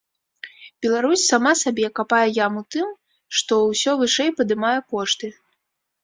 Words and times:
Беларусь 0.83 1.25
сама 1.31 1.51
сабе 1.63 1.89
капае 1.99 2.21
яму 2.45 2.63
тым, 2.75 2.87
што 3.41 3.59
ўсё 3.67 3.91
вышэй 3.99 4.31
падымае 4.39 4.71
кошты. 4.95 5.27